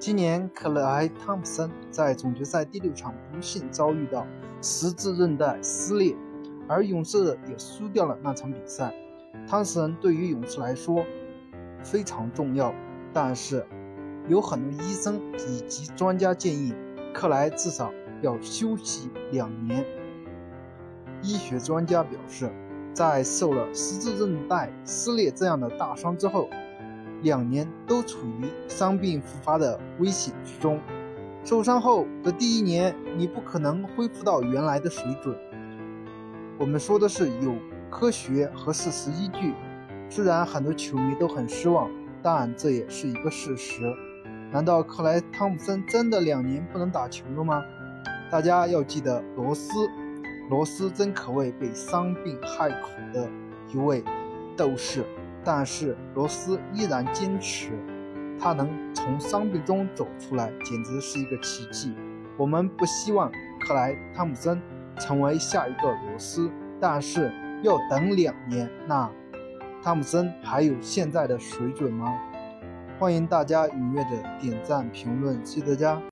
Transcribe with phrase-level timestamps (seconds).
[0.00, 4.24] 今年克莱·汤普森在总决赛第六场不幸遭遇到
[4.62, 6.14] 十字韧带撕裂，
[6.68, 8.94] 而勇士也输掉了那场比赛。
[9.44, 11.04] 汤普森对于勇士来说
[11.82, 12.72] 非常重要，
[13.12, 13.66] 但是
[14.28, 16.72] 有很多医生以及专家建议
[17.12, 17.92] 克莱至少
[18.22, 19.84] 要休息两年。
[21.22, 22.48] 医学专家表示，
[22.94, 26.48] 在受了十字韧带撕裂这样的大伤之后。
[27.22, 30.80] 两年都处于伤病复发的危险之中。
[31.44, 35.34] 受伤后的第一年，你不可能恢复到原来的水准。
[36.58, 37.54] 我们说的是有
[37.90, 39.54] 科学和事实依据。
[40.10, 41.90] 虽然很多球迷都很失望，
[42.22, 43.82] 但这也是一个事实。
[44.50, 47.62] 难道克莱·汤普森真的两年不能打球了吗？
[48.30, 49.88] 大家要记得罗斯，
[50.50, 53.28] 罗斯真可谓被伤病害苦的
[53.72, 54.02] 一位
[54.56, 55.04] 斗士。
[55.44, 57.70] 但是罗斯依然坚持，
[58.38, 61.94] 他能从伤病中走出来，简直是一个奇迹。
[62.36, 64.60] 我们不希望克莱·汤普森
[64.98, 67.32] 成为下一个罗斯，但是
[67.62, 69.10] 要等两年，那
[69.82, 72.18] 汤普森还有现在的水准吗？
[72.98, 76.02] 欢迎大家踊跃的点赞评论，谢谢大家。